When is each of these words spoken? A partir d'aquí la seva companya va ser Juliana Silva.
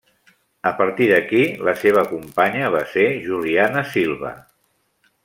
A 0.67 0.71
partir 0.77 1.09
d'aquí 1.11 1.43
la 1.67 1.75
seva 1.83 2.03
companya 2.15 2.71
va 2.77 2.81
ser 2.97 3.07
Juliana 3.27 3.85
Silva. 3.95 4.33